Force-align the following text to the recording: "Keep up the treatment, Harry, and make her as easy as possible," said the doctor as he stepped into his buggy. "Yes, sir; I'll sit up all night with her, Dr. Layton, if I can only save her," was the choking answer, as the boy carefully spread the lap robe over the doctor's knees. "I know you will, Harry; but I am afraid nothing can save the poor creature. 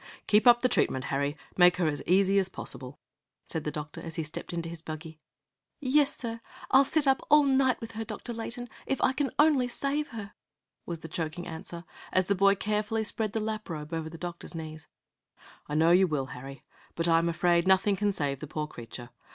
"Keep 0.25 0.47
up 0.47 0.63
the 0.63 0.67
treatment, 0.67 1.03
Harry, 1.05 1.37
and 1.51 1.59
make 1.59 1.77
her 1.77 1.87
as 1.87 2.01
easy 2.07 2.39
as 2.39 2.49
possible," 2.49 2.97
said 3.45 3.65
the 3.65 3.69
doctor 3.69 4.01
as 4.01 4.15
he 4.15 4.23
stepped 4.23 4.51
into 4.51 4.67
his 4.67 4.81
buggy. 4.81 5.19
"Yes, 5.79 6.15
sir; 6.15 6.41
I'll 6.71 6.85
sit 6.85 7.05
up 7.05 7.21
all 7.29 7.43
night 7.43 7.79
with 7.79 7.91
her, 7.91 8.03
Dr. 8.03 8.33
Layton, 8.33 8.67
if 8.87 8.99
I 8.99 9.13
can 9.13 9.29
only 9.37 9.67
save 9.67 10.07
her," 10.07 10.33
was 10.87 11.01
the 11.01 11.07
choking 11.07 11.45
answer, 11.45 11.83
as 12.11 12.25
the 12.25 12.33
boy 12.33 12.55
carefully 12.55 13.03
spread 13.03 13.33
the 13.33 13.39
lap 13.39 13.69
robe 13.69 13.93
over 13.93 14.09
the 14.09 14.17
doctor's 14.17 14.55
knees. 14.55 14.87
"I 15.69 15.75
know 15.75 15.91
you 15.91 16.07
will, 16.07 16.25
Harry; 16.33 16.63
but 16.95 17.07
I 17.07 17.19
am 17.19 17.29
afraid 17.29 17.67
nothing 17.67 17.95
can 17.95 18.11
save 18.11 18.39
the 18.39 18.47
poor 18.47 18.65
creature. 18.65 19.11